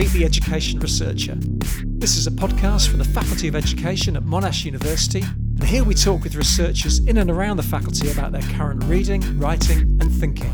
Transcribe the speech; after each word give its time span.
Meet 0.00 0.12
the 0.12 0.24
Education 0.24 0.80
Researcher. 0.80 1.34
This 1.84 2.16
is 2.16 2.26
a 2.26 2.30
podcast 2.30 2.88
from 2.88 3.00
the 3.00 3.04
Faculty 3.04 3.48
of 3.48 3.54
Education 3.54 4.16
at 4.16 4.22
Monash 4.22 4.64
University, 4.64 5.20
and 5.20 5.62
here 5.62 5.84
we 5.84 5.92
talk 5.92 6.22
with 6.22 6.36
researchers 6.36 7.00
in 7.00 7.18
and 7.18 7.30
around 7.30 7.58
the 7.58 7.62
faculty 7.62 8.10
about 8.10 8.32
their 8.32 8.40
current 8.56 8.82
reading, 8.84 9.20
writing, 9.38 9.80
and 10.00 10.10
thinking. 10.10 10.50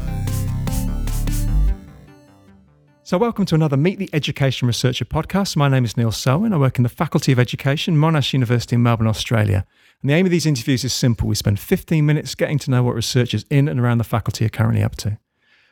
So, 3.04 3.18
welcome 3.18 3.46
to 3.46 3.54
another 3.54 3.76
Meet 3.76 4.00
the 4.00 4.10
Education 4.12 4.66
Researcher 4.66 5.04
podcast. 5.04 5.54
My 5.54 5.68
name 5.68 5.84
is 5.84 5.96
Neil 5.96 6.10
Selwyn. 6.10 6.52
I 6.52 6.56
work 6.56 6.78
in 6.78 6.82
the 6.82 6.88
Faculty 6.88 7.30
of 7.30 7.38
Education, 7.38 7.96
Monash 7.96 8.32
University 8.32 8.74
in 8.74 8.82
Melbourne, 8.82 9.06
Australia. 9.06 9.64
And 10.02 10.10
the 10.10 10.14
aim 10.14 10.26
of 10.26 10.32
these 10.32 10.46
interviews 10.46 10.82
is 10.82 10.92
simple 10.92 11.28
we 11.28 11.36
spend 11.36 11.60
15 11.60 12.04
minutes 12.04 12.34
getting 12.34 12.58
to 12.58 12.72
know 12.72 12.82
what 12.82 12.96
researchers 12.96 13.44
in 13.48 13.68
and 13.68 13.78
around 13.78 13.98
the 13.98 14.04
faculty 14.04 14.44
are 14.44 14.48
currently 14.48 14.82
up 14.82 14.96
to. 14.96 15.18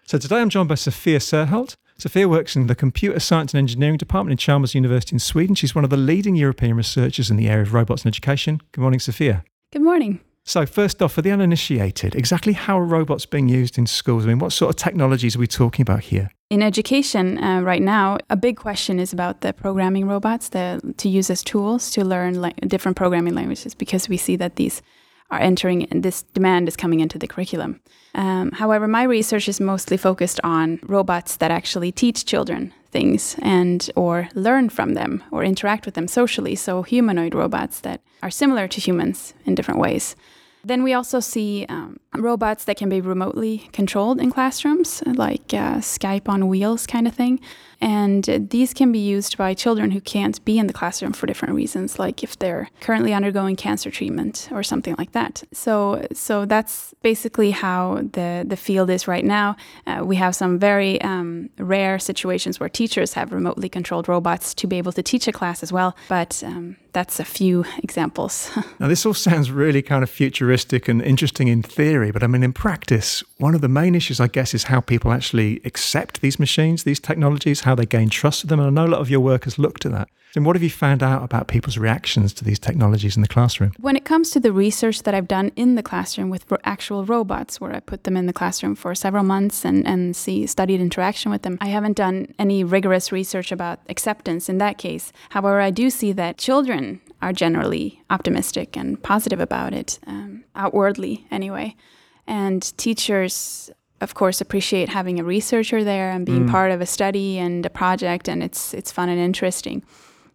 So, 0.07 0.17
today 0.19 0.37
I'm 0.37 0.49
joined 0.49 0.69
by 0.69 0.77
Sofia 0.77 1.19
Serholt. 1.19 1.75
Sofia 1.97 2.29
works 2.29 2.57
in 2.57 2.67
the 2.67 2.75
Computer 2.75 3.21
Science 3.21 3.55
and 3.55 3.59
Engineering 3.59 3.97
Department 3.97 4.33
in 4.33 4.37
Chalmers 4.37 4.75
University 4.75 5.15
in 5.15 5.21
Sweden. 5.21 5.55
She's 5.55 5.75
one 5.75 5.85
of 5.85 5.91
the 5.91 5.97
leading 5.97 6.35
European 6.35 6.77
researchers 6.77 7.31
in 7.31 7.37
the 7.37 7.49
area 7.49 7.63
of 7.63 7.73
robots 7.73 8.03
and 8.03 8.11
education. 8.11 8.61
Good 8.73 8.81
morning, 8.81 9.01
Sofia. 9.01 9.45
Good 9.73 9.83
morning. 9.83 10.21
So, 10.47 10.67
first 10.67 11.01
off, 11.01 11.13
for 11.13 11.23
the 11.23 11.31
uninitiated, 11.31 12.15
exactly 12.15 12.53
how 12.53 12.79
are 12.79 12.85
robots 12.85 13.25
being 13.25 13.49
used 13.49 13.79
in 13.79 13.87
schools? 13.87 14.25
I 14.25 14.29
mean, 14.29 14.39
what 14.39 14.53
sort 14.53 14.71
of 14.71 14.77
technologies 14.77 15.37
are 15.37 15.39
we 15.39 15.47
talking 15.47 15.83
about 15.83 16.01
here? 16.01 16.31
In 16.51 16.63
education, 16.63 17.43
uh, 17.43 17.63
right 17.63 17.81
now, 17.81 18.19
a 18.29 18.37
big 18.37 18.57
question 18.57 19.01
is 19.01 19.13
about 19.13 19.41
the 19.41 19.55
programming 19.55 20.07
robots 20.07 20.51
the, 20.51 20.95
to 20.99 21.09
use 21.09 21.31
as 21.31 21.43
tools 21.43 21.91
to 21.93 22.05
learn 22.05 22.43
la- 22.43 22.51
different 22.67 22.97
programming 22.97 23.35
languages 23.35 23.75
because 23.75 24.09
we 24.09 24.19
see 24.19 24.37
that 24.37 24.57
these 24.57 24.83
are 25.35 25.41
entering 25.41 25.89
this 25.91 26.23
demand 26.23 26.69
is 26.69 26.77
coming 26.77 27.01
into 27.01 27.19
the 27.19 27.27
curriculum. 27.27 27.81
Um, 28.15 28.53
however, 28.53 28.87
my 28.87 29.03
research 29.03 29.49
is 29.49 29.61
mostly 29.61 29.97
focused 29.97 30.41
on 30.45 30.79
robots 30.83 31.37
that 31.37 31.51
actually 31.51 31.91
teach 31.93 32.25
children 32.25 32.73
things 32.91 33.35
and 33.43 33.91
or 33.97 34.29
learn 34.35 34.69
from 34.69 34.95
them 34.95 35.23
or 35.33 35.43
interact 35.43 35.85
with 35.85 35.95
them 35.95 36.07
socially. 36.07 36.55
So 36.55 36.83
humanoid 36.83 37.35
robots 37.35 37.81
that 37.81 38.01
are 38.23 38.31
similar 38.31 38.69
to 38.69 38.81
humans 38.81 39.35
in 39.45 39.57
different 39.57 39.81
ways. 39.81 40.15
Then 40.65 40.83
we 40.85 40.95
also 40.95 41.21
see 41.21 41.67
um, 41.69 41.99
robots 42.17 42.65
that 42.65 42.77
can 42.77 42.89
be 42.89 43.01
remotely 43.01 43.69
controlled 43.73 44.21
in 44.21 44.31
classrooms, 44.31 45.03
like 45.07 45.53
uh, 45.53 45.79
Skype 45.79 46.29
on 46.29 46.49
wheels 46.49 46.87
kind 46.87 47.07
of 47.07 47.15
thing. 47.15 47.41
And 47.81 48.49
these 48.51 48.73
can 48.73 48.93
be 48.93 48.99
used 48.99 49.37
by 49.37 49.53
children 49.53 49.91
who 49.91 50.01
can't 50.01 50.43
be 50.45 50.59
in 50.59 50.67
the 50.67 50.73
classroom 50.73 51.13
for 51.13 51.27
different 51.27 51.55
reasons, 51.55 51.99
like 51.99 52.23
if 52.23 52.39
they're 52.39 52.71
currently 52.81 53.13
undergoing 53.13 53.57
cancer 53.57 53.91
treatment 53.91 54.49
or 54.53 54.63
something 54.63 54.95
like 54.97 55.13
that. 55.13 55.43
So, 55.53 56.07
so 56.13 56.47
that's 56.47 56.95
basically 57.03 57.51
how 57.51 57.97
the, 58.13 58.45
the 58.47 58.57
field 58.57 58.89
is 58.89 59.07
right 59.07 59.25
now. 59.25 59.57
Uh, 59.87 60.03
we 60.03 60.17
have 60.17 60.35
some 60.35 60.59
very 60.59 61.01
um, 61.03 61.51
rare 61.59 61.99
situations 61.99 62.59
where 62.59 62.71
teachers 62.71 63.13
have 63.15 63.33
remotely 63.33 63.69
controlled 63.69 64.09
robots 64.09 64.55
to 64.55 64.67
be 64.67 64.79
able 64.79 64.93
to 64.93 65.03
teach 65.03 65.29
a 65.29 65.33
class 65.33 65.63
as 65.63 65.73
well. 65.73 65.95
But 66.09 66.43
um, 66.45 66.77
that's 66.95 67.21
a 67.21 67.25
few 67.25 67.65
examples. 67.83 68.51
now, 68.79 68.89
this 68.89 69.05
all 69.05 69.15
sounds 69.15 69.51
really 69.51 69.83
kind 69.83 70.03
of 70.03 70.09
futuristic 70.09 70.89
and 70.89 71.03
interesting 71.03 71.49
in 71.49 71.63
theory, 71.63 72.04
but 72.11 72.23
I 72.23 72.27
mean, 72.27 72.43
in 72.43 72.53
practice, 72.53 73.23
one 73.39 73.55
of 73.55 73.61
the 73.61 73.69
main 73.69 73.95
issues, 73.95 74.21
I 74.21 74.29
guess, 74.29 74.55
is 74.55 74.65
how 74.65 74.81
people 74.81 75.13
actually 75.13 75.61
accept 75.65 76.21
these 76.21 76.39
machines, 76.39 76.85
these 76.85 77.01
technologies, 77.01 77.61
how 77.61 77.75
they 77.75 77.87
gain 77.87 78.09
trust 78.09 78.43
with 78.43 78.51
them. 78.51 78.61
And 78.61 78.69
I 78.69 78.71
know 78.71 78.89
a 78.89 78.93
lot 78.93 79.01
of 79.01 79.11
your 79.11 79.21
work 79.21 79.45
has 79.45 79.59
looked 79.59 79.87
at 79.87 79.93
that. 79.93 80.09
And 80.37 80.45
what 80.45 80.57
have 80.57 80.63
you 80.65 80.71
found 80.71 81.03
out 81.03 81.23
about 81.23 81.47
people's 81.47 81.79
reactions 81.79 82.33
to 82.35 82.45
these 82.45 82.59
technologies 82.59 83.15
in 83.15 83.23
the 83.23 83.29
classroom? 83.29 83.73
When 83.79 83.95
it 83.95 84.05
comes 84.05 84.31
to 84.31 84.41
the 84.41 84.53
research 84.53 85.05
that 85.05 85.15
I've 85.15 85.29
done 85.29 85.53
in 85.55 85.77
the 85.77 85.83
classroom 85.83 86.29
with 86.29 86.53
actual 86.65 87.05
robots, 87.05 87.61
where 87.61 87.73
I 87.73 87.81
put 87.81 88.03
them 88.03 88.17
in 88.17 88.27
the 88.27 88.33
classroom 88.33 88.75
for 88.75 88.95
several 88.95 89.23
months 89.23 89.65
and, 89.65 89.87
and 89.87 90.17
see 90.17 90.47
studied 90.47 90.81
interaction 90.81 91.31
with 91.31 91.43
them, 91.43 91.57
I 91.61 91.69
haven't 91.69 91.97
done 91.97 92.35
any 92.39 92.65
rigorous 92.65 93.13
research 93.13 93.53
about 93.53 93.79
acceptance 93.89 94.49
in 94.49 94.59
that 94.59 94.77
case. 94.77 95.13
However, 95.31 95.61
I 95.61 95.71
do 95.71 95.89
see 95.89 96.13
that 96.13 96.37
children 96.37 97.01
are 97.23 97.33
generally 97.33 98.03
optimistic 98.11 98.77
and 98.77 99.03
positive 99.03 99.41
about 99.41 99.73
it, 99.73 99.99
um, 100.07 100.44
outwardly 100.55 101.27
anyway. 101.31 101.77
And 102.27 102.63
teachers 102.77 103.71
of 104.01 104.15
course 104.15 104.41
appreciate 104.41 104.89
having 104.89 105.19
a 105.19 105.25
researcher 105.25 105.83
there 105.85 106.11
and 106.11 106.27
being 106.27 106.47
mm. 106.47 106.51
part 106.51 106.71
of 106.71 106.81
a 106.81 106.87
study 106.87 107.39
and 107.39 107.65
a 107.65 107.71
project 107.71 108.29
and 108.29 108.43
it's 108.43 108.75
it's 108.75 108.93
fun 108.93 109.09
and 109.09 109.21
interesting 109.21 109.83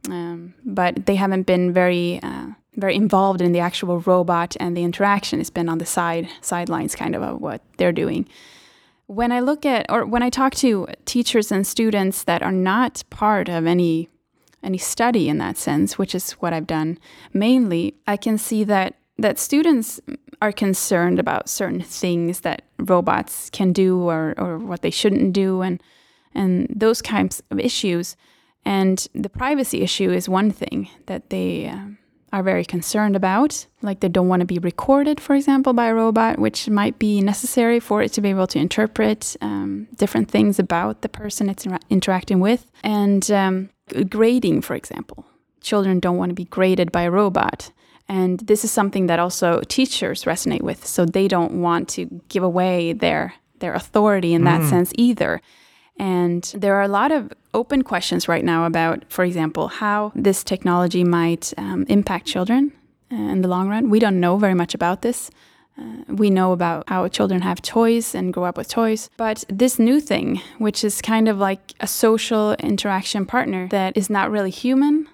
um, 0.09 0.53
but 0.65 1.05
they 1.05 1.15
haven't 1.15 1.43
been 1.43 1.73
very 1.73 2.19
uh, 2.23 2.47
very 2.75 2.95
involved 2.95 3.41
in 3.41 3.51
the 3.51 3.59
actual 3.59 3.99
robot 3.99 4.55
and 4.59 4.75
the 4.75 4.83
interaction 4.83 5.39
it's 5.39 5.49
been 5.49 5.69
on 5.69 5.77
the 5.77 5.85
side 5.85 6.27
sidelines 6.41 6.95
kind 6.95 7.15
of 7.15 7.21
of 7.21 7.41
what 7.41 7.61
they're 7.77 7.91
doing 7.91 8.27
when 9.07 9.31
i 9.31 9.39
look 9.39 9.65
at 9.65 9.85
or 9.89 10.05
when 10.05 10.23
i 10.23 10.29
talk 10.29 10.55
to 10.55 10.87
teachers 11.05 11.51
and 11.51 11.67
students 11.67 12.23
that 12.23 12.41
are 12.41 12.51
not 12.51 13.03
part 13.09 13.49
of 13.49 13.65
any 13.65 14.09
any 14.63 14.77
study 14.77 15.29
in 15.29 15.37
that 15.37 15.57
sense 15.57 15.97
which 15.97 16.15
is 16.15 16.31
what 16.33 16.53
i've 16.53 16.67
done 16.67 16.97
mainly 17.33 17.95
i 18.07 18.15
can 18.15 18.37
see 18.37 18.63
that 18.63 18.95
that 19.21 19.39
students 19.39 19.99
are 20.41 20.51
concerned 20.51 21.19
about 21.19 21.49
certain 21.49 21.81
things 21.81 22.41
that 22.41 22.63
robots 22.77 23.49
can 23.49 23.73
do 23.73 24.09
or, 24.09 24.33
or 24.37 24.57
what 24.57 24.81
they 24.81 24.89
shouldn't 24.89 25.33
do 25.33 25.61
and 25.61 25.81
and 26.35 26.67
those 26.73 27.01
kinds 27.01 27.41
of 27.49 27.59
issues. 27.59 28.15
And 28.63 29.07
the 29.15 29.29
privacy 29.29 29.81
issue 29.81 30.11
is 30.11 30.29
one 30.29 30.51
thing 30.51 30.87
that 31.07 31.31
they 31.31 31.67
uh, 31.67 31.79
are 32.31 32.43
very 32.43 32.63
concerned 32.63 33.15
about 33.15 33.65
like 33.81 33.99
they 33.99 34.07
don't 34.07 34.27
want 34.27 34.41
to 34.41 34.45
be 34.45 34.59
recorded 34.59 35.19
for 35.19 35.35
example 35.35 35.73
by 35.73 35.87
a 35.87 35.93
robot 35.95 36.37
which 36.37 36.69
might 36.69 36.99
be 36.99 37.21
necessary 37.21 37.79
for 37.79 38.03
it 38.03 38.13
to 38.13 38.21
be 38.21 38.29
able 38.29 38.45
to 38.45 38.59
interpret 38.59 39.35
um, 39.41 39.87
different 39.95 40.29
things 40.29 40.59
about 40.59 41.01
the 41.01 41.09
person 41.09 41.49
it's 41.49 41.65
inter- 41.65 41.79
interacting 41.89 42.39
with. 42.39 42.69
And 42.83 43.29
um, 43.31 43.69
grading 44.09 44.61
for 44.61 44.75
example. 44.75 45.25
Children 45.61 45.99
don't 45.99 46.17
want 46.17 46.29
to 46.29 46.35
be 46.35 46.45
graded 46.45 46.91
by 46.91 47.01
a 47.01 47.11
robot 47.11 47.71
and 48.09 48.39
this 48.39 48.65
is 48.65 48.71
something 48.71 49.05
that 49.05 49.19
also 49.19 49.61
teachers 49.67 50.25
resonate 50.25 50.61
with. 50.61 50.85
So 50.85 51.05
they 51.05 51.27
don't 51.27 51.61
want 51.61 51.87
to 51.89 52.21
give 52.27 52.43
away 52.43 52.91
their 52.91 53.35
their 53.59 53.73
authority 53.73 54.33
in 54.33 54.45
that 54.45 54.61
mm. 54.61 54.69
sense 54.69 54.91
either. 54.95 55.41
And 55.97 56.43
there 56.55 56.75
are 56.75 56.81
a 56.81 56.87
lot 56.87 57.11
of 57.11 57.31
open 57.53 57.83
questions 57.83 58.27
right 58.27 58.43
now 58.43 58.65
about, 58.65 59.03
for 59.09 59.25
example, 59.25 59.67
how 59.67 60.13
this 60.15 60.45
technology 60.45 61.03
might 61.03 61.53
um, 61.57 61.85
impact 61.89 62.25
children 62.25 62.71
in 63.11 63.41
the 63.41 63.49
long 63.49 63.67
run. 63.67 63.89
We 63.89 63.99
don't 63.99 64.19
know 64.19 64.37
very 64.37 64.53
much 64.53 64.73
about 64.73 65.01
this. 65.01 65.29
Uh, 65.77 66.03
we 66.07 66.29
know 66.29 66.53
about 66.53 66.87
how 66.87 67.07
children 67.09 67.41
have 67.41 67.61
toys 67.61 68.15
and 68.15 68.33
grow 68.33 68.45
up 68.45 68.57
with 68.57 68.69
toys. 68.69 69.09
But 69.17 69.43
this 69.49 69.77
new 69.77 69.99
thing, 69.99 70.41
which 70.57 70.83
is 70.85 71.01
kind 71.01 71.27
of 71.27 71.37
like 71.37 71.73
a 71.81 71.87
social 71.87 72.53
interaction 72.53 73.25
partner 73.25 73.67
that 73.69 73.97
is 73.97 74.09
not 74.09 74.31
really 74.31 74.51
human, 74.51 75.07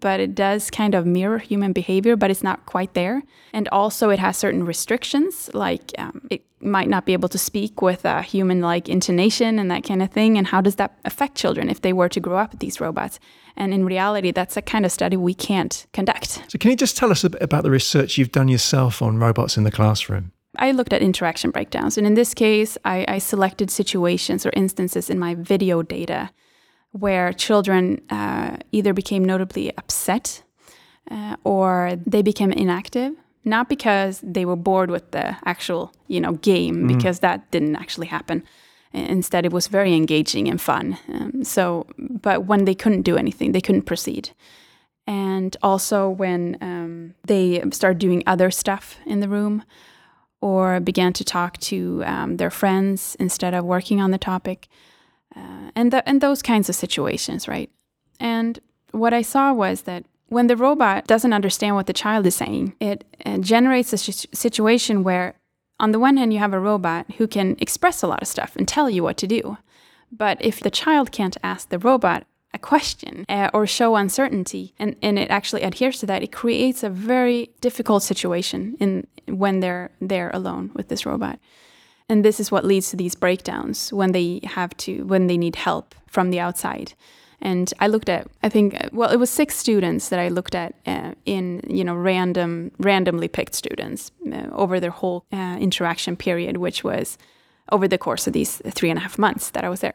but 0.00 0.20
it 0.20 0.34
does 0.34 0.70
kind 0.70 0.94
of 0.94 1.06
mirror 1.06 1.38
human 1.38 1.72
behavior, 1.72 2.16
but 2.16 2.30
it's 2.30 2.42
not 2.42 2.66
quite 2.66 2.94
there. 2.94 3.22
And 3.52 3.68
also, 3.68 4.10
it 4.10 4.18
has 4.18 4.36
certain 4.36 4.64
restrictions, 4.64 5.50
like 5.54 5.92
um, 5.98 6.26
it 6.30 6.42
might 6.60 6.88
not 6.88 7.06
be 7.06 7.12
able 7.12 7.28
to 7.28 7.38
speak 7.38 7.80
with 7.82 8.04
a 8.04 8.22
human 8.22 8.60
like 8.60 8.88
intonation 8.88 9.58
and 9.58 9.70
that 9.70 9.84
kind 9.84 10.02
of 10.02 10.10
thing. 10.10 10.36
And 10.36 10.46
how 10.46 10.60
does 10.60 10.76
that 10.76 10.98
affect 11.04 11.36
children 11.36 11.68
if 11.68 11.82
they 11.82 11.92
were 11.92 12.08
to 12.08 12.20
grow 12.20 12.38
up 12.38 12.50
with 12.52 12.60
these 12.60 12.80
robots? 12.80 13.18
And 13.56 13.72
in 13.74 13.84
reality, 13.84 14.30
that's 14.30 14.56
a 14.56 14.62
kind 14.62 14.84
of 14.84 14.92
study 14.92 15.16
we 15.16 15.34
can't 15.34 15.86
conduct. 15.92 16.42
So, 16.48 16.58
can 16.58 16.70
you 16.70 16.76
just 16.76 16.96
tell 16.96 17.10
us 17.10 17.24
a 17.24 17.30
bit 17.30 17.42
about 17.42 17.62
the 17.62 17.70
research 17.70 18.18
you've 18.18 18.32
done 18.32 18.48
yourself 18.48 19.02
on 19.02 19.18
robots 19.18 19.56
in 19.56 19.64
the 19.64 19.70
classroom? 19.70 20.32
I 20.56 20.72
looked 20.72 20.92
at 20.92 21.02
interaction 21.02 21.50
breakdowns, 21.50 21.98
and 21.98 22.06
in 22.06 22.14
this 22.14 22.34
case, 22.34 22.78
I, 22.84 23.04
I 23.06 23.18
selected 23.18 23.70
situations 23.70 24.46
or 24.46 24.50
instances 24.54 25.10
in 25.10 25.18
my 25.18 25.34
video 25.34 25.82
data 25.82 26.30
where 26.92 27.32
children 27.32 28.00
uh, 28.10 28.56
either 28.72 28.92
became 28.92 29.24
notably 29.24 29.76
upset 29.76 30.42
uh, 31.10 31.36
or 31.44 31.92
they 32.06 32.22
became 32.22 32.52
inactive 32.52 33.14
not 33.48 33.68
because 33.68 34.20
they 34.22 34.44
were 34.44 34.56
bored 34.56 34.90
with 34.90 35.10
the 35.10 35.36
actual 35.44 35.92
you 36.06 36.20
know 36.20 36.32
game 36.34 36.84
mm. 36.84 36.88
because 36.88 37.20
that 37.20 37.50
didn't 37.50 37.76
actually 37.76 38.06
happen. 38.06 38.44
Instead 38.92 39.44
it 39.44 39.52
was 39.52 39.66
very 39.66 39.94
engaging 39.94 40.48
and 40.48 40.60
fun. 40.60 40.98
Um, 41.12 41.44
so 41.44 41.86
but 41.98 42.46
when 42.46 42.64
they 42.64 42.74
couldn't 42.74 43.02
do 43.02 43.16
anything 43.16 43.52
they 43.52 43.60
couldn't 43.60 43.82
proceed. 43.82 44.30
And 45.06 45.56
also 45.62 46.10
when 46.10 46.58
um, 46.60 47.14
they 47.26 47.62
started 47.72 47.98
doing 47.98 48.22
other 48.26 48.50
stuff 48.50 48.98
in 49.06 49.20
the 49.20 49.28
room 49.28 49.64
or 50.42 50.80
began 50.80 51.14
to 51.14 51.24
talk 51.24 51.56
to 51.58 52.02
um, 52.04 52.36
their 52.36 52.50
friends 52.50 53.16
instead 53.18 53.54
of 53.54 53.64
working 53.64 54.02
on 54.02 54.10
the 54.10 54.18
topic 54.18 54.68
uh, 55.38 55.70
and 55.76 55.94
and 56.06 56.20
those 56.20 56.42
kinds 56.42 56.68
of 56.68 56.74
situations, 56.74 57.46
right? 57.48 57.70
And 58.20 58.58
what 58.90 59.14
I 59.14 59.22
saw 59.22 59.52
was 59.52 59.82
that 59.82 60.04
when 60.28 60.46
the 60.46 60.56
robot 60.56 61.06
doesn't 61.06 61.32
understand 61.32 61.74
what 61.74 61.86
the 61.86 61.92
child 61.92 62.26
is 62.26 62.34
saying, 62.34 62.74
it, 62.80 63.04
it 63.20 63.40
generates 63.40 63.92
a 63.92 63.98
sh- 63.98 64.26
situation 64.32 65.02
where, 65.02 65.34
on 65.80 65.92
the 65.92 65.98
one 65.98 66.16
hand, 66.16 66.32
you 66.32 66.38
have 66.38 66.52
a 66.52 66.60
robot 66.60 67.06
who 67.16 67.26
can 67.26 67.56
express 67.60 68.02
a 68.02 68.06
lot 68.06 68.22
of 68.22 68.28
stuff 68.28 68.54
and 68.56 68.68
tell 68.68 68.90
you 68.90 69.02
what 69.02 69.16
to 69.18 69.26
do. 69.26 69.56
But 70.10 70.38
if 70.40 70.60
the 70.60 70.70
child 70.70 71.12
can't 71.12 71.36
ask 71.42 71.68
the 71.68 71.78
robot 71.78 72.26
a 72.54 72.58
question 72.58 73.26
uh, 73.28 73.50
or 73.52 73.66
show 73.66 73.96
uncertainty 73.96 74.74
and, 74.78 74.96
and 75.02 75.18
it 75.18 75.30
actually 75.30 75.62
adheres 75.62 76.00
to 76.00 76.06
that, 76.06 76.22
it 76.22 76.32
creates 76.32 76.82
a 76.82 76.90
very 76.90 77.50
difficult 77.60 78.02
situation 78.02 78.76
in 78.80 79.06
when 79.26 79.60
they're 79.60 79.90
they're 80.00 80.30
alone 80.30 80.70
with 80.74 80.88
this 80.88 81.04
robot. 81.04 81.38
And 82.08 82.24
this 82.24 82.40
is 82.40 82.50
what 82.50 82.64
leads 82.64 82.90
to 82.90 82.96
these 82.96 83.14
breakdowns 83.14 83.92
when 83.92 84.12
they 84.12 84.40
have 84.44 84.76
to 84.78 85.04
when 85.04 85.26
they 85.26 85.36
need 85.36 85.56
help 85.56 85.94
from 86.06 86.30
the 86.30 86.40
outside. 86.40 86.94
And 87.40 87.72
i 87.78 87.86
looked 87.86 88.08
at 88.08 88.26
i 88.42 88.48
think 88.48 88.76
well 88.92 89.10
it 89.10 89.16
was 89.16 89.30
six 89.30 89.54
students 89.54 90.08
that 90.08 90.18
i 90.18 90.28
looked 90.28 90.56
at 90.56 90.74
uh, 90.86 91.12
in 91.24 91.62
you 91.68 91.84
know 91.84 91.94
random 91.94 92.72
randomly 92.78 93.28
picked 93.28 93.54
students 93.54 94.10
uh, 94.32 94.48
over 94.50 94.80
their 94.80 94.90
whole 94.90 95.24
uh, 95.32 95.56
interaction 95.60 96.16
period 96.16 96.56
which 96.56 96.82
was 96.82 97.16
over 97.70 97.86
the 97.86 97.98
course 97.98 98.26
of 98.26 98.32
these 98.32 98.60
three 98.74 98.90
and 98.90 98.98
a 98.98 99.02
half 99.02 99.18
months 99.18 99.50
that 99.50 99.64
i 99.64 99.68
was 99.68 99.80
there. 99.80 99.94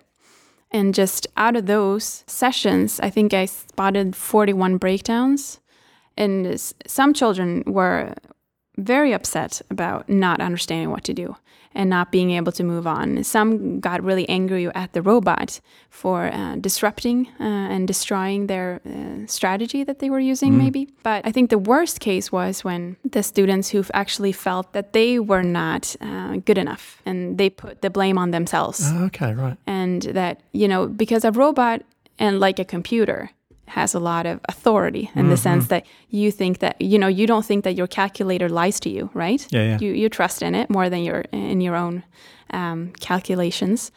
And 0.72 0.96
just 0.96 1.28
out 1.36 1.58
of 1.58 1.66
those 1.66 2.24
sessions 2.28 3.02
i 3.02 3.10
think 3.10 3.34
i 3.34 3.46
spotted 3.46 4.16
41 4.16 4.78
breakdowns. 4.78 5.60
And 6.16 6.62
some 6.86 7.14
children 7.14 7.64
were 7.66 8.14
very 8.78 9.14
upset 9.14 9.62
about 9.70 10.10
not 10.10 10.42
understanding 10.42 10.90
what 10.90 11.04
to 11.04 11.14
do 11.14 11.36
and 11.76 11.90
not 11.90 12.12
being 12.12 12.32
able 12.32 12.52
to 12.52 12.64
move 12.64 12.86
on. 12.86 13.24
Some 13.24 13.80
got 13.80 14.04
really 14.04 14.28
angry 14.30 14.68
at 14.76 14.94
the 14.94 15.02
robot 15.02 15.60
for 15.90 16.32
uh, 16.32 16.56
disrupting 16.56 17.28
uh, 17.40 17.44
and 17.44 17.88
destroying 17.88 18.48
their 18.48 18.80
uh, 18.86 19.26
strategy 19.28 19.84
that 19.84 20.00
they 20.00 20.10
were 20.10 20.20
using, 20.20 20.58
maybe. 20.58 20.88
But 21.04 21.26
I 21.26 21.32
think 21.32 21.50
the 21.50 21.58
worst 21.58 22.00
case 22.00 22.32
was 22.32 22.64
when 22.64 22.98
the 23.04 23.24
students 23.24 23.70
who 23.70 23.84
actually 23.94 24.32
felt 24.32 24.74
that 24.74 24.94
they 24.94 25.20
were 25.20 25.44
not 25.44 25.96
uh, 26.02 26.38
good 26.38 26.58
enough 26.58 27.02
and 27.06 27.38
they 27.38 27.50
put 27.50 27.82
the 27.82 27.90
blame 27.90 28.18
on 28.18 28.32
themselves. 28.32 28.82
Oh, 28.84 29.06
okay, 29.06 29.34
right. 29.34 29.58
And 29.66 30.04
that, 30.04 30.42
you 30.52 30.68
know, 30.68 30.88
because 30.88 31.26
a 31.26 31.32
robot 31.32 31.82
and 32.20 32.40
like 32.40 32.60
a 32.60 32.66
computer, 32.66 33.32
has 33.74 33.96
a 33.96 34.00
lot 34.00 34.28
of 34.28 34.40
authority 34.48 35.10
in 35.16 35.30
the 35.30 35.38
sense 35.38 35.68
that 35.68 35.84
you 36.10 36.32
think 36.32 36.60
that 36.60 36.80
you 36.80 37.00
know 37.00 37.08
you 37.08 37.26
don't 37.26 37.46
think 37.46 37.64
that 37.64 37.76
your 37.76 37.88
calculator 37.88 38.48
lies 38.48 38.80
to 38.80 38.90
you 38.90 39.10
right? 39.16 39.48
Yeah, 39.50 39.64
yeah. 39.64 39.80
you 39.80 39.92
you 39.94 40.10
trust 40.10 40.42
in 40.44 40.54
it 40.54 40.70
more 40.70 40.90
than 40.90 41.04
your 41.04 41.22
in 41.32 41.60
your 41.60 41.76
own 41.76 42.04
um, 42.52 42.94
calculations. 43.00 43.92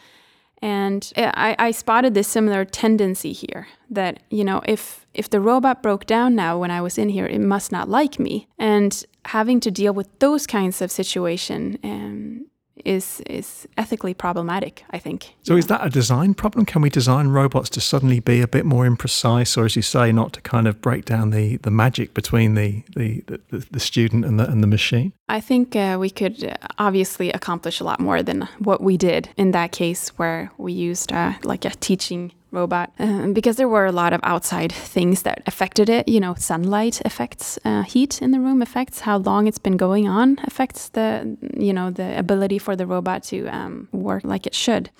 And 0.62 1.12
I, 1.16 1.54
I 1.58 1.70
spotted 1.72 2.14
this 2.14 2.26
similar 2.26 2.64
tendency 2.64 3.32
here 3.32 3.68
that 3.90 4.22
you 4.30 4.44
know 4.44 4.62
if 4.64 5.06
if 5.12 5.28
the 5.28 5.40
robot 5.40 5.82
broke 5.82 6.06
down 6.06 6.34
now 6.34 6.58
when 6.58 6.70
i 6.70 6.80
was 6.80 6.98
in 6.98 7.10
here 7.10 7.26
it 7.26 7.40
must 7.40 7.70
not 7.70 7.88
like 7.88 8.18
me. 8.18 8.48
And 8.58 9.04
having 9.26 9.60
to 9.60 9.70
deal 9.70 9.92
with 9.92 10.08
those 10.18 10.46
kinds 10.46 10.80
of 10.80 10.90
situation 10.90 11.78
um, 11.84 12.46
is 12.84 13.20
is 13.26 13.66
ethically 13.76 14.14
problematic 14.14 14.84
i 14.90 14.98
think 14.98 15.36
So 15.46 15.56
is 15.56 15.66
that 15.66 15.86
a 15.86 15.88
design 15.88 16.34
problem? 16.34 16.66
Can 16.66 16.82
we 16.82 16.90
design 16.90 17.28
robots 17.28 17.70
to 17.70 17.80
suddenly 17.80 18.18
be 18.18 18.40
a 18.40 18.48
bit 18.48 18.64
more 18.64 18.84
imprecise, 18.84 19.56
or 19.56 19.64
as 19.64 19.76
you 19.76 19.82
say, 19.82 20.10
not 20.10 20.32
to 20.32 20.40
kind 20.40 20.66
of 20.66 20.80
break 20.80 21.04
down 21.04 21.30
the, 21.30 21.56
the 21.58 21.70
magic 21.70 22.14
between 22.14 22.54
the, 22.54 22.82
the, 22.96 23.22
the, 23.28 23.66
the 23.70 23.78
student 23.80 24.24
and 24.24 24.40
the, 24.40 24.50
and 24.50 24.60
the 24.60 24.66
machine? 24.66 25.12
I 25.28 25.40
think 25.40 25.76
uh, 25.76 25.98
we 26.00 26.10
could 26.10 26.42
uh, 26.42 26.56
obviously 26.78 27.30
accomplish 27.30 27.80
a 27.80 27.84
lot 27.84 28.00
more 28.00 28.24
than 28.24 28.48
what 28.58 28.80
we 28.80 28.96
did 28.96 29.28
in 29.36 29.52
that 29.52 29.70
case, 29.70 30.08
where 30.18 30.50
we 30.58 30.72
used 30.72 31.12
uh, 31.12 31.34
like 31.44 31.64
a 31.64 31.70
teaching 31.70 32.32
robot, 32.50 32.92
uh, 32.98 33.28
because 33.28 33.56
there 33.56 33.68
were 33.68 33.86
a 33.86 33.92
lot 33.92 34.12
of 34.12 34.20
outside 34.22 34.72
things 34.72 35.22
that 35.22 35.42
affected 35.46 35.88
it. 35.88 36.08
You 36.08 36.20
know, 36.20 36.34
sunlight 36.34 37.02
affects 37.04 37.58
uh, 37.64 37.82
heat 37.82 38.22
in 38.22 38.30
the 38.30 38.40
room, 38.40 38.62
affects 38.62 39.00
how 39.00 39.18
long 39.18 39.46
it's 39.46 39.58
been 39.58 39.76
going 39.76 40.08
on, 40.08 40.38
affects 40.44 40.88
the 40.90 41.36
you 41.56 41.72
know 41.72 41.90
the 41.90 42.18
ability 42.18 42.58
for 42.58 42.76
the 42.76 42.86
robot 42.86 43.22
to 43.24 43.46
um, 43.48 43.88
work 43.92 44.24
like 44.24 44.46
it 44.46 44.54
should. 44.54 44.90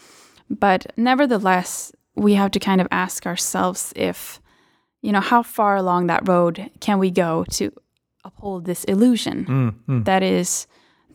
But 0.51 0.87
nevertheless, 0.97 1.93
we 2.15 2.35
have 2.35 2.51
to 2.53 2.61
kind 2.61 2.81
of 2.81 2.89
ask 2.91 3.27
ourselves 3.27 3.93
if 3.97 4.41
you 5.03 5.13
know 5.13 5.21
how 5.21 5.43
far 5.43 5.77
along 5.77 6.07
that 6.07 6.29
road 6.29 6.71
can 6.81 6.99
we 6.99 7.11
go 7.11 7.45
to 7.51 7.71
uphold 8.25 8.65
this 8.65 8.85
illusion 8.85 9.45
that 10.05 10.23
is 10.23 10.67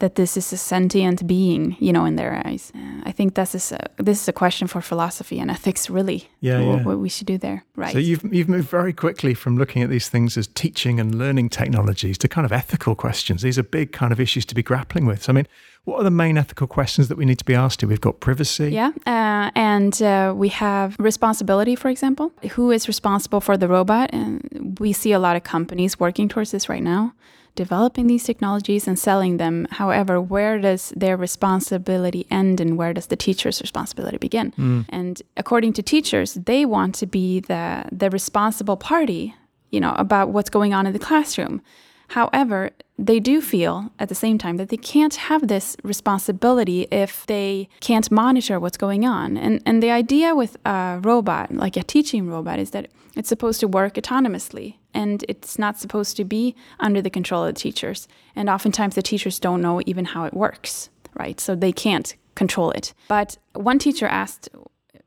that 0.02 0.16
this 0.16 0.36
is 0.36 0.52
a 0.52 0.58
sentient 0.58 1.26
being, 1.26 1.78
you 1.80 1.94
know, 1.94 2.06
in 2.06 2.16
their 2.16 2.42
eyes. 2.46 2.72
Uh, 2.76 3.02
I 3.04 3.12
think 3.12 3.36
this 3.36 3.56
is 3.56 3.72
a, 3.72 3.88
this 3.98 4.22
is 4.22 4.28
a 4.28 4.34
question 4.34 4.68
for 4.68 4.82
philosophy 4.82 5.40
and 5.40 5.50
ethics, 5.50 5.90
really. 5.90 6.30
Yeah, 6.42 6.66
what, 6.66 6.78
yeah. 6.78 6.84
what 6.84 6.98
we 7.00 7.10
should 7.10 7.28
do 7.28 7.38
there, 7.38 7.64
right? 7.76 7.94
So 7.94 8.00
you've 8.00 8.24
you've 8.34 8.50
moved 8.50 8.70
very 8.70 8.94
quickly 8.94 9.34
from 9.34 9.58
looking 9.58 9.84
at 9.84 9.90
these 9.90 10.10
things 10.10 10.38
as 10.38 10.48
teaching 10.48 11.00
and 11.00 11.16
learning 11.16 11.50
technologies 11.50 12.18
to 12.18 12.28
kind 12.28 12.46
of 12.46 12.52
ethical 12.52 12.96
questions. 12.96 13.42
These 13.42 13.60
are 13.60 13.64
big 13.64 13.92
kind 13.92 14.12
of 14.12 14.20
issues 14.20 14.46
to 14.48 14.56
be 14.56 14.64
grappling 14.64 15.06
with. 15.06 15.24
So 15.24 15.32
I 15.32 15.36
mean, 15.36 15.48
what 15.86 15.98
are 16.00 16.04
the 16.04 16.12
main 16.12 16.38
ethical 16.38 16.68
questions 16.68 17.08
that 17.08 17.18
we 17.18 17.26
need 17.26 17.40
to 17.40 17.46
be 17.46 17.56
asked 17.56 17.82
here? 17.82 17.90
We've 17.90 18.02
got 18.02 18.20
privacy. 18.20 18.70
Yeah, 18.72 18.92
uh, 19.06 19.52
and 19.56 20.02
uh, 20.02 20.34
we 20.36 20.50
have 20.50 20.96
responsibility, 21.00 21.76
for 21.76 21.90
example. 21.90 22.32
Who 22.52 22.72
is 22.72 22.88
responsible 22.88 23.42
for 23.42 23.56
the 23.58 23.68
robot? 23.68 24.10
And 24.14 24.78
we 24.80 24.94
see 24.94 25.14
a 25.14 25.20
lot 25.20 25.36
of 25.36 25.44
companies 25.44 26.00
working 26.00 26.28
towards 26.28 26.52
this 26.52 26.70
right 26.70 26.84
now, 26.84 27.14
developing 27.56 28.08
these 28.08 28.24
technologies 28.24 28.88
and 28.88 28.98
selling 28.98 29.38
them. 29.38 29.68
However, 29.72 30.22
where 30.22 30.60
does 30.60 30.94
their 30.96 31.18
responsibility 31.18 32.26
end 32.32 32.60
and 32.62 32.78
where 32.78 32.94
does 32.94 33.08
the 33.08 33.16
teacher's 33.16 33.62
responsibility 33.62 34.18
begin? 34.18 34.52
Mm. 34.54 34.86
And 34.90 35.22
according 35.38 35.74
to 35.74 35.84
teachers, 35.84 36.36
they 36.36 36.66
want 36.66 36.96
to 36.96 37.06
be 37.06 37.40
the 37.40 37.86
the 37.92 38.10
responsible 38.10 38.78
party, 38.78 39.36
you 39.70 39.80
know, 39.80 39.94
about 39.98 40.30
what's 40.30 40.50
going 40.50 40.74
on 40.74 40.86
in 40.88 40.94
the 40.94 41.00
classroom. 41.00 41.62
However, 42.10 42.72
they 43.06 43.20
do 43.20 43.42
feel 43.42 43.92
at 43.98 44.10
the 44.10 44.16
same 44.16 44.38
time 44.38 44.58
that 44.58 44.70
they 44.70 44.78
can't 44.78 45.16
have 45.16 45.48
this 45.48 45.76
responsibility 45.84 46.88
if 46.92 47.26
they 47.26 47.68
can't 47.80 48.12
monitor 48.12 48.60
what's 48.60 48.78
going 48.78 49.06
on. 49.06 49.38
And 49.38 49.62
and 49.66 49.82
the 49.82 49.92
idea 49.92 50.36
with 50.36 50.58
a 50.66 51.00
robot, 51.02 51.52
like 51.54 51.76
a 51.78 51.84
teaching 51.84 52.30
robot, 52.30 52.60
is 52.60 52.72
that 52.72 52.90
it's 53.16 53.30
supposed 53.30 53.60
to 53.62 53.68
work 53.68 53.96
autonomously 53.96 54.76
and 54.94 55.26
it's 55.28 55.58
not 55.58 55.80
supposed 55.80 56.16
to 56.18 56.24
be 56.24 56.56
under 56.80 57.02
the 57.02 57.10
control 57.10 57.44
of 57.44 57.56
the 57.56 57.60
teachers. 57.60 58.08
And 58.36 58.50
oftentimes 58.50 58.96
the 58.96 59.02
teachers 59.02 59.40
don't 59.40 59.62
know 59.62 59.82
even 59.86 60.06
how 60.06 60.26
it 60.26 60.34
works, 60.34 60.90
right? 61.16 61.40
So 61.40 61.56
they 61.56 61.72
can't 61.72 62.16
control 62.36 62.72
it. 62.72 62.94
But 63.08 63.38
one 63.54 63.80
teacher 63.80 64.08
asked 64.08 64.50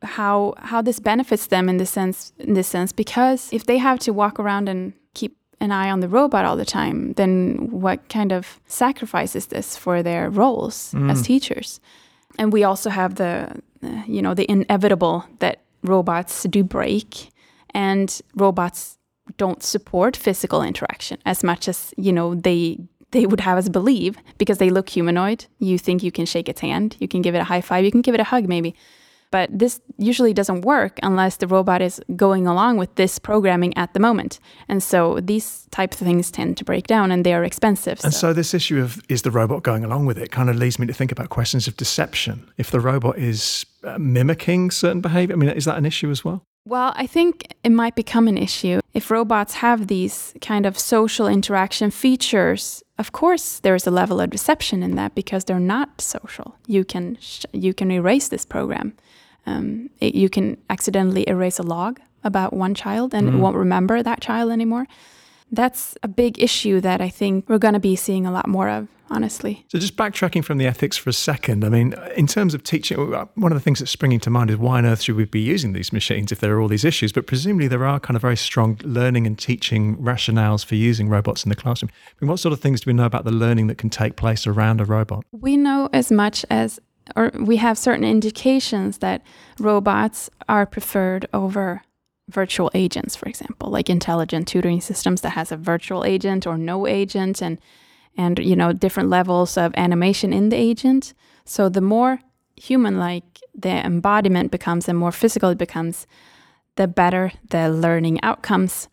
how 0.03 0.55
how 0.59 0.83
this 0.83 1.01
benefits 1.01 1.47
them 1.47 1.69
in 1.69 1.79
this 1.79 1.91
sense 1.91 2.33
in 2.39 2.55
this 2.55 2.69
sense 2.69 2.93
because 2.93 3.49
if 3.53 3.65
they 3.65 3.79
have 3.79 3.99
to 4.01 4.13
walk 4.13 4.39
around 4.39 4.69
and 4.69 4.93
an 5.61 5.71
eye 5.71 5.91
on 5.91 6.01
the 6.01 6.09
robot 6.09 6.45
all 6.45 6.57
the 6.57 6.65
time 6.65 7.13
then 7.15 7.71
what 7.71 8.09
kind 8.09 8.33
of 8.33 8.61
sacrifice 8.67 9.37
is 9.37 9.47
this 9.47 9.77
for 9.77 10.03
their 10.03 10.31
roles 10.31 10.93
mm. 10.93 11.11
as 11.11 11.23
teachers? 11.23 11.81
And 12.39 12.53
we 12.53 12.65
also 12.65 12.91
have 12.91 13.15
the 13.17 13.61
you 14.07 14.23
know 14.23 14.35
the 14.35 14.51
inevitable 14.51 15.25
that 15.39 15.61
robots 15.83 16.45
do 16.45 16.65
break 16.65 17.31
and 17.75 18.21
robots 18.35 18.99
don't 19.37 19.63
support 19.63 20.17
physical 20.17 20.63
interaction 20.63 21.19
as 21.25 21.45
much 21.45 21.69
as 21.69 21.95
you 21.97 22.13
know 22.13 22.35
they 22.35 22.79
they 23.11 23.27
would 23.27 23.41
have 23.41 23.59
us 23.59 23.69
believe 23.69 24.17
because 24.39 24.59
they 24.59 24.71
look 24.71 24.89
humanoid. 24.89 25.47
You 25.61 25.79
think 25.79 26.03
you 26.03 26.11
can 26.11 26.27
shake 26.27 26.49
its 26.49 26.61
hand 26.61 26.97
you 26.99 27.09
can 27.09 27.23
give 27.23 27.35
it 27.35 27.39
a 27.39 27.45
high 27.45 27.61
five 27.61 27.85
you 27.85 27.91
can 27.91 28.03
give 28.03 28.15
it 28.15 28.21
a 28.21 28.25
hug 28.25 28.49
maybe 28.49 28.75
but 29.35 29.47
this 29.63 29.81
usually 30.11 30.35
doesn't 30.41 30.63
work 30.75 30.95
unless 31.03 31.35
the 31.39 31.49
robot 31.57 31.81
is 31.89 32.01
going 32.25 32.47
along 32.47 32.79
with 32.83 32.93
this 32.95 33.19
programming 33.19 33.73
at 33.77 33.91
the 33.95 34.01
moment 34.09 34.33
and 34.71 34.81
so 34.91 34.99
these 35.33 35.49
type 35.71 35.93
of 35.93 35.99
things 36.09 36.31
tend 36.31 36.57
to 36.57 36.65
break 36.65 36.87
down 36.95 37.07
and 37.13 37.21
they 37.25 37.35
are 37.35 37.45
expensive 37.45 37.99
And 38.05 38.15
so 38.15 38.33
this 38.33 38.55
issue 38.55 38.79
of 38.85 38.91
is 39.09 39.23
the 39.23 39.31
robot 39.41 39.63
going 39.71 39.85
along 39.85 40.07
with 40.07 40.19
it 40.25 40.31
kind 40.31 40.49
of 40.51 40.57
leads 40.57 40.79
me 40.79 40.87
to 40.87 40.93
think 40.93 41.13
about 41.13 41.29
questions 41.29 41.67
of 41.69 41.77
deception. 41.77 42.35
If 42.57 42.71
the 42.71 42.81
robot 42.81 43.19
is 43.19 43.67
uh, 43.83 43.99
mimicking 43.99 44.71
certain 44.71 45.01
behavior, 45.01 45.35
I 45.35 45.39
mean, 45.39 45.51
is 45.51 45.65
that 45.65 45.79
an 45.79 45.87
issue 45.87 46.11
as 46.11 46.25
well? 46.25 46.39
Well, 46.67 46.93
I 46.97 47.07
think 47.07 47.55
it 47.63 47.73
might 47.73 47.95
become 47.95 48.27
an 48.29 48.39
issue 48.39 48.81
if 48.95 49.11
robots 49.11 49.55
have 49.55 49.87
these 49.87 50.33
kind 50.41 50.65
of 50.67 50.79
social 50.79 51.27
interaction 51.29 51.91
features. 51.91 52.83
Of 52.99 53.13
course, 53.13 53.61
there 53.61 53.75
is 53.75 53.87
a 53.87 53.91
level 53.91 54.19
of 54.21 54.31
deception 54.31 54.83
in 54.83 54.95
that 54.95 55.15
because 55.15 55.45
they're 55.45 55.69
not 55.77 56.01
social. 56.01 56.57
You 56.67 56.85
can 56.85 57.19
sh- 57.21 57.45
you 57.53 57.75
can 57.75 57.91
erase 57.91 58.29
this 58.29 58.47
program. 58.47 58.95
Um, 59.47 59.91
it, 60.01 60.15
you 60.15 60.29
can 60.29 60.57
accidentally 60.71 61.29
erase 61.29 61.59
a 61.59 61.63
log 61.63 62.01
about 62.23 62.53
one 62.53 62.75
child 62.75 63.15
and 63.15 63.29
it 63.29 63.35
won't 63.37 63.57
remember 63.57 64.03
that 64.03 64.21
child 64.21 64.51
anymore. 64.51 64.87
That's 65.53 65.97
a 66.03 66.09
big 66.09 66.43
issue 66.43 66.81
that 66.81 67.01
I 67.01 67.11
think 67.11 67.49
we're 67.49 67.59
going 67.59 67.75
to 67.75 67.81
be 67.81 67.97
seeing 67.97 68.27
a 68.27 68.33
lot 68.33 68.49
more 68.49 68.69
of. 68.69 68.89
Honestly. 69.11 69.65
So 69.69 69.79
just 69.79 69.97
backtracking 69.97 70.43
from 70.45 70.57
the 70.57 70.67
ethics 70.67 70.97
for 70.97 71.11
a 71.11 71.13
second, 71.13 71.63
I 71.63 71.69
mean, 71.69 71.95
in 72.17 72.27
terms 72.27 72.55
of 72.55 72.65
teaching, 72.65 73.15
uh, 73.15 73.27
one 73.35 73.53
of 73.53 73.57
the 73.57 73.61
things 73.63 73.79
that's 73.79 73.91
springing 73.91 74.19
to 74.21 74.31
mind 74.31 74.49
is 74.49 74.57
why 74.57 74.79
on 74.79 74.87
earth 74.87 75.03
should 75.03 75.15
we 75.15 75.27
be 75.27 75.43
using 75.43 75.75
these 75.75 75.93
machines 75.93 76.33
if 76.33 76.41
there 76.41 76.57
are 76.57 76.61
all 76.61 76.69
these 76.69 76.87
issues? 76.87 77.13
But 77.13 77.27
presumably 77.27 77.69
there 77.69 77.85
are 77.85 78.01
kind 78.01 78.17
of 78.17 78.23
very 78.23 78.37
strong 78.37 78.81
learning 78.83 79.27
and 79.27 79.39
teaching 79.39 79.99
rationales 79.99 80.65
for 80.65 80.75
using 80.75 81.11
robots 81.11 81.45
in 81.45 81.51
the 81.51 81.55
classroom. 81.55 81.91
I 81.93 82.25
mean, 82.25 82.31
what 82.31 82.41
sort 82.41 82.55
of 82.55 82.61
things 82.61 82.81
do 82.81 82.89
we 82.89 82.95
know 82.95 83.05
about 83.05 83.25
the 83.25 83.31
learning 83.31 83.67
that 83.67 83.77
can 83.77 83.91
take 83.91 84.17
place 84.17 84.47
around 84.47 84.81
a 84.81 84.87
robot? 84.87 85.23
We 85.33 85.59
know 85.59 85.91
as 85.93 86.11
much 86.11 86.47
as, 86.49 86.81
or 87.17 87.31
we 87.35 87.57
have 87.57 87.79
certain 87.79 88.05
indications 88.05 88.99
that 88.99 89.23
robots 89.59 90.31
are 90.49 90.67
preferred 90.67 91.29
over 91.33 91.83
virtual 92.29 92.71
agents, 92.75 93.15
for 93.15 93.29
example, 93.29 93.71
like 93.71 93.91
intelligent 93.91 94.49
tutoring 94.49 94.81
systems 94.81 95.21
that 95.21 95.31
has 95.31 95.53
a 95.53 95.57
virtual 95.57 96.05
agent 96.05 96.47
or 96.47 96.57
no 96.57 96.87
agent 96.87 97.43
and 97.43 97.59
and 98.17 98.39
you 98.39 98.55
know 98.55 98.73
different 98.73 99.11
levels 99.11 99.57
of 99.57 99.73
animation 99.77 100.33
in 100.33 100.49
the 100.49 100.57
agent. 100.57 101.15
So 101.45 101.69
the 101.69 101.81
more 101.81 102.21
human-like 102.57 103.41
the 103.55 103.85
embodiment 103.85 104.51
becomes 104.51 104.89
and 104.89 104.97
more 104.97 105.13
physical 105.13 105.51
it 105.51 105.59
becomes, 105.59 106.07
the 106.77 106.87
better 106.87 107.33
the 107.51 107.69
learning 107.69 108.23
outcomes. 108.23 108.89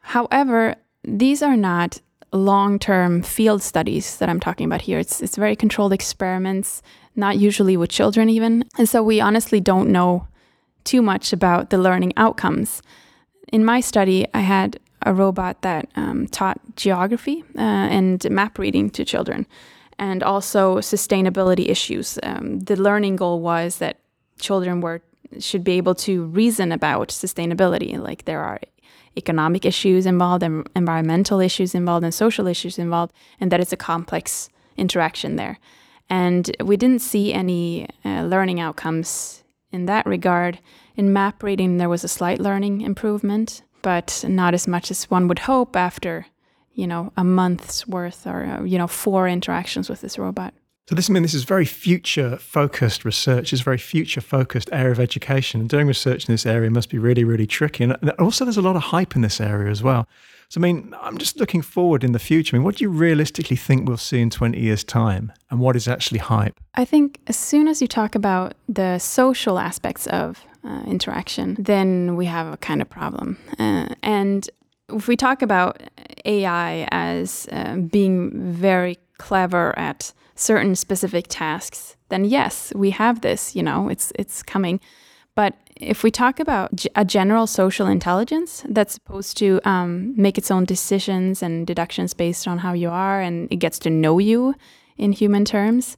However, 0.00 0.76
these 1.02 1.42
are 1.42 1.56
not 1.56 2.00
long-term 2.32 3.22
field 3.22 3.62
studies 3.62 4.18
that 4.18 4.28
I'm 4.28 4.40
talking 4.40 4.66
about 4.66 4.82
here. 4.82 4.98
It's 4.98 5.20
it's 5.20 5.36
very 5.36 5.56
controlled 5.56 5.92
experiments, 5.92 6.82
not 7.20 7.38
usually 7.38 7.76
with 7.76 7.90
children 7.90 8.28
even. 8.28 8.64
And 8.78 8.88
so 8.88 9.02
we 9.02 9.20
honestly 9.20 9.60
don't 9.60 9.90
know 9.90 10.26
too 10.84 11.02
much 11.02 11.32
about 11.32 11.70
the 11.70 11.78
learning 11.78 12.12
outcomes. 12.16 12.82
In 13.52 13.64
my 13.64 13.80
study, 13.80 14.26
I 14.34 14.40
had 14.40 14.80
a 15.06 15.14
robot 15.14 15.62
that 15.62 15.88
um, 15.96 16.26
taught 16.26 16.58
geography 16.76 17.44
uh, 17.56 17.60
and 17.60 18.28
map 18.30 18.58
reading 18.58 18.90
to 18.90 19.04
children 19.04 19.46
and 19.98 20.22
also 20.22 20.78
sustainability 20.78 21.68
issues. 21.68 22.18
Um, 22.22 22.60
the 22.60 22.76
learning 22.76 23.16
goal 23.16 23.40
was 23.40 23.78
that 23.78 23.98
children 24.38 24.80
were 24.80 25.02
should 25.38 25.62
be 25.62 25.72
able 25.72 25.94
to 25.94 26.24
reason 26.24 26.72
about 26.72 27.08
sustainability. 27.08 27.96
Like 27.96 28.24
there 28.24 28.40
are 28.40 28.58
economic 29.16 29.64
issues 29.64 30.06
involved, 30.06 30.42
and 30.42 30.68
environmental 30.74 31.40
issues 31.40 31.74
involved, 31.74 32.04
and 32.04 32.14
social 32.14 32.46
issues 32.46 32.78
involved, 32.78 33.12
and 33.40 33.52
that 33.52 33.60
it's 33.60 33.72
a 33.72 33.76
complex 33.76 34.48
interaction 34.76 35.36
there. 35.36 35.58
And 36.10 36.54
we 36.62 36.76
didn't 36.76 37.02
see 37.02 37.32
any 37.32 37.88
uh, 38.04 38.22
learning 38.22 38.60
outcomes 38.60 39.44
in 39.70 39.86
that 39.86 40.04
regard. 40.04 40.58
In 40.96 41.12
map 41.12 41.42
reading, 41.42 41.76
there 41.76 41.88
was 41.88 42.02
a 42.04 42.08
slight 42.08 42.40
learning 42.40 42.80
improvement, 42.80 43.62
but 43.80 44.24
not 44.28 44.52
as 44.52 44.66
much 44.66 44.90
as 44.90 45.04
one 45.04 45.28
would 45.28 45.38
hope 45.40 45.76
after, 45.76 46.26
you 46.74 46.86
know, 46.86 47.12
a 47.16 47.22
month's 47.22 47.86
worth 47.86 48.26
or, 48.26 48.44
uh, 48.44 48.64
you 48.64 48.76
know, 48.76 48.88
four 48.88 49.28
interactions 49.28 49.88
with 49.88 50.00
this 50.00 50.18
robot. 50.18 50.52
So 50.88 50.96
this 50.96 51.08
I 51.08 51.12
mean 51.12 51.22
this 51.22 51.34
is 51.34 51.44
very 51.44 51.66
future 51.66 52.36
focused 52.36 53.04
research. 53.04 53.52
It's 53.52 53.62
a 53.62 53.64
very 53.64 53.78
future 53.78 54.20
focused 54.20 54.68
area 54.72 54.90
of 54.90 54.98
education. 54.98 55.60
And 55.60 55.70
doing 55.70 55.86
research 55.86 56.28
in 56.28 56.34
this 56.34 56.44
area 56.44 56.68
must 56.68 56.90
be 56.90 56.98
really, 56.98 57.22
really 57.22 57.46
tricky. 57.46 57.84
And 57.84 58.10
also 58.18 58.44
there's 58.44 58.56
a 58.56 58.62
lot 58.62 58.74
of 58.74 58.82
hype 58.82 59.14
in 59.14 59.22
this 59.22 59.40
area 59.40 59.70
as 59.70 59.84
well. 59.84 60.08
So 60.50 60.60
I 60.60 60.62
mean, 60.62 60.94
I'm 61.00 61.16
just 61.16 61.38
looking 61.38 61.62
forward 61.62 62.02
in 62.02 62.10
the 62.10 62.18
future. 62.18 62.56
I 62.56 62.58
mean, 62.58 62.64
what 62.64 62.76
do 62.76 62.84
you 62.84 62.90
realistically 62.90 63.56
think 63.56 63.88
we'll 63.88 63.96
see 63.96 64.20
in 64.20 64.30
20 64.30 64.58
years' 64.58 64.82
time? 64.82 65.32
And 65.48 65.60
what 65.60 65.76
is 65.76 65.86
actually 65.86 66.18
hype? 66.18 66.58
I 66.74 66.84
think 66.84 67.20
as 67.28 67.36
soon 67.36 67.68
as 67.68 67.80
you 67.80 67.86
talk 67.86 68.16
about 68.16 68.54
the 68.68 68.98
social 68.98 69.60
aspects 69.60 70.08
of 70.08 70.44
uh, 70.64 70.82
interaction, 70.88 71.56
then 71.56 72.16
we 72.16 72.26
have 72.26 72.52
a 72.52 72.56
kind 72.56 72.82
of 72.82 72.90
problem. 72.90 73.38
Uh, 73.60 73.94
and 74.02 74.50
if 74.88 75.06
we 75.06 75.16
talk 75.16 75.40
about 75.40 75.80
AI 76.24 76.88
as 76.90 77.46
uh, 77.52 77.76
being 77.76 78.32
very 78.52 78.98
clever 79.18 79.78
at 79.78 80.12
certain 80.34 80.74
specific 80.74 81.26
tasks, 81.28 81.96
then 82.08 82.24
yes, 82.24 82.72
we 82.74 82.90
have 82.90 83.20
this, 83.20 83.54
you 83.54 83.62
know, 83.62 83.88
it's 83.88 84.12
it's 84.16 84.42
coming. 84.42 84.80
But 85.36 85.54
if 85.80 86.02
we 86.02 86.10
talk 86.10 86.40
about 86.40 86.84
a 86.94 87.04
general 87.04 87.46
social 87.46 87.86
intelligence 87.86 88.64
that's 88.68 88.94
supposed 88.94 89.36
to 89.38 89.60
um, 89.64 90.14
make 90.16 90.38
its 90.38 90.50
own 90.50 90.64
decisions 90.64 91.42
and 91.42 91.66
deductions 91.66 92.14
based 92.14 92.46
on 92.46 92.58
how 92.58 92.72
you 92.72 92.90
are, 92.90 93.20
and 93.20 93.50
it 93.50 93.56
gets 93.56 93.78
to 93.80 93.90
know 93.90 94.18
you 94.18 94.54
in 94.96 95.12
human 95.12 95.44
terms, 95.44 95.96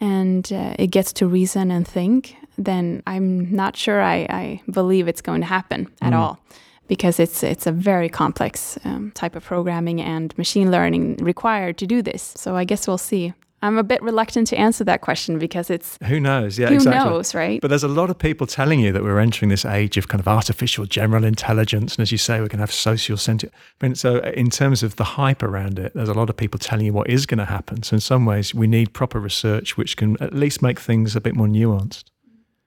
and 0.00 0.52
uh, 0.52 0.74
it 0.78 0.88
gets 0.88 1.12
to 1.14 1.26
reason 1.26 1.70
and 1.70 1.86
think, 1.86 2.36
then 2.56 3.02
I'm 3.06 3.54
not 3.54 3.76
sure 3.76 4.02
I, 4.02 4.26
I 4.28 4.62
believe 4.70 5.08
it's 5.08 5.22
going 5.22 5.40
to 5.40 5.46
happen 5.46 5.88
at 6.00 6.12
mm. 6.12 6.16
all 6.16 6.38
because 6.86 7.18
it's 7.18 7.42
it's 7.42 7.66
a 7.66 7.72
very 7.72 8.08
complex 8.08 8.78
um, 8.84 9.10
type 9.12 9.34
of 9.34 9.44
programming 9.44 10.00
and 10.00 10.36
machine 10.36 10.70
learning 10.70 11.16
required 11.16 11.78
to 11.78 11.86
do 11.86 12.02
this. 12.02 12.34
So 12.36 12.56
I 12.56 12.64
guess 12.64 12.86
we'll 12.86 12.98
see. 12.98 13.32
I'm 13.64 13.78
a 13.78 13.82
bit 13.82 14.02
reluctant 14.02 14.46
to 14.48 14.56
answer 14.56 14.84
that 14.84 15.00
question 15.00 15.38
because 15.38 15.70
it's 15.70 15.96
who 16.04 16.20
knows, 16.20 16.58
yeah, 16.58 16.68
who 16.68 16.74
exactly. 16.74 17.10
knows, 17.10 17.34
right? 17.34 17.62
But 17.62 17.68
there's 17.68 17.82
a 17.82 17.88
lot 17.88 18.10
of 18.10 18.18
people 18.18 18.46
telling 18.46 18.78
you 18.78 18.92
that 18.92 19.02
we're 19.02 19.18
entering 19.18 19.48
this 19.48 19.64
age 19.64 19.96
of 19.96 20.08
kind 20.08 20.20
of 20.20 20.28
artificial 20.28 20.84
general 20.84 21.24
intelligence, 21.24 21.96
and 21.96 22.02
as 22.02 22.12
you 22.12 22.18
say, 22.18 22.34
we're 22.40 22.48
going 22.48 22.58
to 22.58 22.64
have 22.64 22.72
social 22.72 23.16
sentient. 23.16 23.54
I 23.80 23.86
mean, 23.86 23.94
so 23.94 24.18
uh, 24.18 24.32
in 24.34 24.50
terms 24.50 24.82
of 24.82 24.96
the 24.96 25.04
hype 25.04 25.42
around 25.42 25.78
it, 25.78 25.94
there's 25.94 26.10
a 26.10 26.14
lot 26.14 26.28
of 26.28 26.36
people 26.36 26.58
telling 26.58 26.84
you 26.84 26.92
what 26.92 27.08
is 27.08 27.24
going 27.24 27.38
to 27.38 27.46
happen. 27.46 27.82
So 27.82 27.94
in 27.94 28.00
some 28.00 28.26
ways, 28.26 28.54
we 28.54 28.66
need 28.66 28.92
proper 28.92 29.18
research 29.18 29.78
which 29.78 29.96
can 29.96 30.20
at 30.20 30.34
least 30.34 30.60
make 30.60 30.78
things 30.78 31.16
a 31.16 31.20
bit 31.22 31.34
more 31.34 31.46
nuanced. 31.46 32.04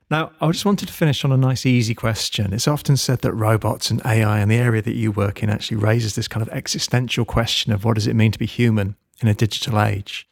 Now, 0.10 0.32
I 0.42 0.50
just 0.50 0.66
wanted 0.66 0.88
to 0.88 0.94
finish 0.94 1.24
on 1.24 1.32
a 1.32 1.38
nice, 1.38 1.64
easy 1.68 1.94
question. 1.94 2.54
It's 2.54 2.68
often 2.68 2.98
said 2.98 3.20
that 3.20 3.34
robots 3.34 3.92
and 3.92 4.02
AI 4.04 4.40
and 4.40 4.50
the 4.50 4.56
area 4.56 4.82
that 4.82 4.96
you 4.96 5.12
work 5.12 5.44
in 5.44 5.52
actually 5.52 5.78
raises 5.78 6.16
this 6.16 6.28
kind 6.28 6.42
of 6.42 6.52
existential 6.52 7.24
question 7.24 7.72
of 7.72 7.86
what 7.86 7.96
does 7.96 8.08
it 8.08 8.16
mean 8.16 8.32
to 8.32 8.40
be 8.40 8.48
human 8.48 8.96
in 9.22 9.28
a 9.28 9.36
digital 9.36 9.80
age? 9.80 10.28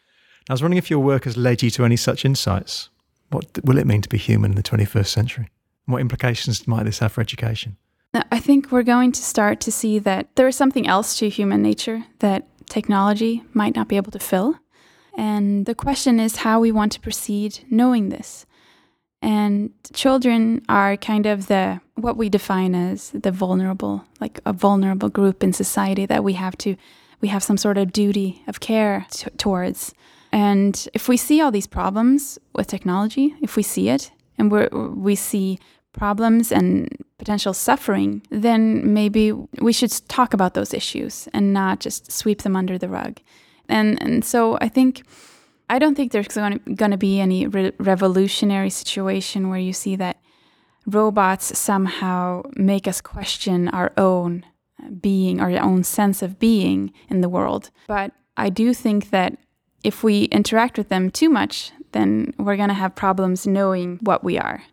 I 0.49 0.53
was 0.53 0.61
wondering 0.61 0.77
if 0.77 0.91
your 0.91 0.99
work 0.99 1.23
has 1.23 1.35
led 1.35 1.63
you 1.63 1.71
to 1.71 1.85
any 1.85 1.95
such 1.95 2.23
insights. 2.23 2.89
What 3.29 3.45
will 3.63 3.79
it 3.79 3.87
mean 3.87 4.01
to 4.01 4.09
be 4.09 4.17
human 4.17 4.51
in 4.51 4.55
the 4.55 4.63
21st 4.63 5.07
century? 5.07 5.49
What 5.85 6.01
implications 6.01 6.67
might 6.67 6.83
this 6.83 6.99
have 6.99 7.13
for 7.13 7.21
education? 7.21 7.77
I 8.31 8.39
think 8.39 8.71
we're 8.71 8.83
going 8.83 9.11
to 9.11 9.21
start 9.21 9.59
to 9.61 9.71
see 9.71 9.99
that 9.99 10.35
there 10.35 10.47
is 10.47 10.55
something 10.55 10.87
else 10.87 11.17
to 11.17 11.29
human 11.29 11.61
nature 11.61 12.05
that 12.19 12.47
technology 12.69 13.43
might 13.53 13.75
not 13.75 13.87
be 13.87 13.97
able 13.97 14.11
to 14.11 14.19
fill. 14.19 14.55
And 15.17 15.65
the 15.65 15.75
question 15.75 16.19
is 16.19 16.37
how 16.37 16.59
we 16.59 16.71
want 16.71 16.91
to 16.93 16.99
proceed 16.99 17.59
knowing 17.69 18.09
this. 18.09 18.45
And 19.21 19.71
children 19.93 20.63
are 20.69 20.97
kind 20.97 21.25
of 21.25 21.47
the 21.47 21.81
what 21.95 22.17
we 22.17 22.29
define 22.29 22.75
as 22.75 23.09
the 23.11 23.31
vulnerable, 23.31 24.05
like 24.19 24.39
a 24.45 24.53
vulnerable 24.53 25.09
group 25.09 25.43
in 25.43 25.53
society 25.53 26.05
that 26.05 26.23
we 26.23 26.33
have 26.33 26.57
to 26.59 26.75
we 27.21 27.29
have 27.29 27.43
some 27.43 27.57
sort 27.57 27.77
of 27.77 27.91
duty 27.91 28.43
of 28.47 28.59
care 28.59 29.07
t- 29.09 29.29
towards. 29.37 29.93
And 30.35 30.85
if 30.93 31.07
we 31.07 31.15
see 31.15 31.39
all 31.39 31.49
these 31.49 31.65
problems 31.65 32.37
with 32.53 32.67
technology, 32.67 33.33
if 33.41 33.55
we 33.55 33.63
see 33.63 33.87
it 33.87 34.11
and 34.37 34.51
we 34.51 34.67
we 34.67 35.15
see 35.15 35.59
problems 35.93 36.51
and 36.51 36.89
potential 37.17 37.53
suffering, 37.53 38.21
then 38.29 38.93
maybe 38.93 39.31
we 39.61 39.71
should 39.71 39.93
talk 40.09 40.33
about 40.33 40.53
those 40.53 40.73
issues 40.73 41.29
and 41.33 41.53
not 41.53 41.79
just 41.79 42.11
sweep 42.11 42.41
them 42.41 42.57
under 42.57 42.77
the 42.77 42.89
rug. 42.89 43.21
And 43.69 43.97
and 44.03 44.25
so 44.25 44.57
I 44.59 44.67
think 44.67 45.03
I 45.69 45.79
don't 45.79 45.95
think 45.95 46.11
there's 46.11 46.27
going 46.27 46.91
to 46.91 46.97
be 46.97 47.21
any 47.21 47.47
re- 47.47 47.71
revolutionary 47.79 48.71
situation 48.71 49.49
where 49.49 49.63
you 49.67 49.71
see 49.71 49.95
that 49.95 50.17
robots 50.85 51.57
somehow 51.57 52.43
make 52.57 52.89
us 52.89 52.99
question 52.99 53.69
our 53.69 53.93
own 53.95 54.43
uh, 54.83 54.89
being, 54.89 55.39
our 55.39 55.51
own 55.51 55.85
sense 55.85 56.21
of 56.21 56.39
being 56.39 56.91
in 57.09 57.21
the 57.21 57.29
world. 57.29 57.71
But 57.87 58.11
I 58.35 58.49
do 58.49 58.73
think 58.73 59.11
that 59.11 59.37
if 59.85 60.03
we 60.03 60.23
interact 60.25 60.77
with 60.77 60.89
them 60.89 61.11
too 61.11 61.29
much, 61.29 61.71
then 61.91 62.33
we're 62.37 62.57
going 62.57 62.69
to 62.69 62.75
have 62.75 62.95
problems 62.95 63.45
knowing 63.45 63.99
what 64.01 64.23
we 64.23 64.37
are. 64.37 64.63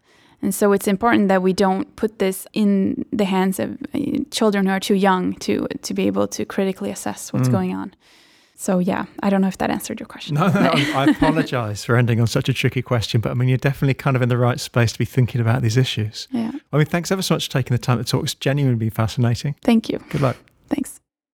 And 0.41 0.53
so 0.55 0.73
it's 0.73 0.89
important 0.89 1.29
that 1.29 1.43
we 1.43 1.53
don't 1.53 1.95
put 1.95 2.19
this 2.19 2.47
in 2.53 3.05
the 3.13 3.27
hands 3.27 3.61
of 3.61 3.79
uh, 3.95 3.99
children 4.31 4.67
who 4.67 4.73
are 4.73 4.81
too 4.81 4.95
young 4.95 5.35
to 5.35 5.69
to 5.83 5.95
be 5.95 6.09
able 6.09 6.27
to 6.29 6.45
critically 6.45 6.91
assess 6.91 7.33
what's 7.33 7.49
mm. 7.49 7.53
going 7.53 7.75
on. 7.75 7.95
So 8.57 8.81
yeah, 8.81 9.05
I 9.23 9.31
don't 9.31 9.41
know 9.41 9.49
if 9.49 9.59
that 9.59 9.71
answered 9.71 10.01
your 10.01 10.09
question. 10.09 10.35
No, 10.35 10.49
no 10.49 10.71
I 11.01 11.11
apologize 11.11 11.85
for 11.85 11.97
ending 11.97 12.21
on 12.21 12.27
such 12.27 12.49
a 12.49 12.53
tricky 12.53 12.83
question, 12.83 13.21
but 13.21 13.31
I 13.31 13.35
mean 13.35 13.49
you're 13.49 13.59
definitely 13.59 13.95
kind 13.95 14.17
of 14.17 14.23
in 14.23 14.29
the 14.29 14.39
right 14.39 14.59
space 14.59 14.93
to 14.93 14.99
be 14.99 15.05
thinking 15.05 15.41
about 15.41 15.63
these 15.63 15.77
issues. 15.77 16.27
Yeah. 16.33 16.53
I 16.73 16.77
mean, 16.77 16.87
thanks 16.87 17.13
ever 17.13 17.23
so 17.23 17.35
much 17.35 17.47
for 17.47 17.53
taking 17.53 17.75
the 17.75 17.83
time 17.83 17.99
to 17.99 18.05
talk. 18.05 18.25
It's 18.25 18.35
genuinely 18.35 18.79
been 18.79 18.91
fascinating. 18.91 19.55
Thank 19.63 19.89
you. 19.89 19.99
Good 20.09 20.23
luck. 20.23 20.37
Thanks. 20.69 21.02